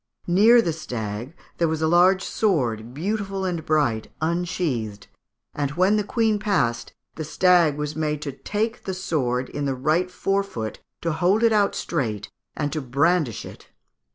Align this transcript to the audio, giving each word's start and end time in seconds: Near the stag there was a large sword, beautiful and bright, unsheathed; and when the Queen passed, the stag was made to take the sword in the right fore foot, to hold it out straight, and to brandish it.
Near 0.25 0.63
the 0.63 0.73
stag 0.73 1.35
there 1.59 1.67
was 1.67 1.79
a 1.83 1.87
large 1.87 2.23
sword, 2.23 2.91
beautiful 2.91 3.45
and 3.45 3.63
bright, 3.63 4.07
unsheathed; 4.19 5.05
and 5.53 5.69
when 5.73 5.95
the 5.95 6.03
Queen 6.03 6.39
passed, 6.39 6.93
the 7.13 7.23
stag 7.23 7.77
was 7.77 7.95
made 7.95 8.19
to 8.23 8.31
take 8.31 8.85
the 8.85 8.95
sword 8.95 9.47
in 9.49 9.65
the 9.65 9.75
right 9.75 10.09
fore 10.09 10.41
foot, 10.41 10.79
to 11.01 11.11
hold 11.11 11.43
it 11.43 11.53
out 11.53 11.75
straight, 11.75 12.31
and 12.57 12.73
to 12.73 12.81
brandish 12.81 13.45
it. 13.45 13.67